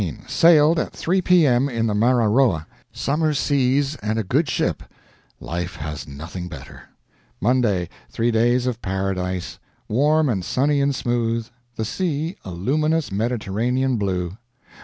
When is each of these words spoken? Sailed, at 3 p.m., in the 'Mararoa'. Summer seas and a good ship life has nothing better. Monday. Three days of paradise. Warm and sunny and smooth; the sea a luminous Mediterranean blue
Sailed, 0.25 0.79
at 0.79 0.93
3 0.93 1.21
p.m., 1.21 1.69
in 1.69 1.85
the 1.85 1.93
'Mararoa'. 1.93 2.65
Summer 2.91 3.35
seas 3.35 3.95
and 3.97 4.17
a 4.17 4.23
good 4.23 4.49
ship 4.49 4.81
life 5.39 5.75
has 5.75 6.07
nothing 6.07 6.47
better. 6.47 6.89
Monday. 7.39 7.87
Three 8.09 8.31
days 8.31 8.65
of 8.65 8.81
paradise. 8.81 9.59
Warm 9.87 10.27
and 10.27 10.43
sunny 10.43 10.81
and 10.81 10.95
smooth; 10.95 11.49
the 11.75 11.85
sea 11.85 12.35
a 12.43 12.49
luminous 12.49 13.11
Mediterranean 13.11 13.97
blue 13.97 14.37